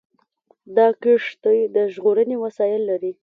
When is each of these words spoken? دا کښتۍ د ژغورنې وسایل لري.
دا 0.75 0.87
کښتۍ 1.01 1.59
د 1.75 1.77
ژغورنې 1.93 2.35
وسایل 2.43 2.81
لري. 2.89 3.11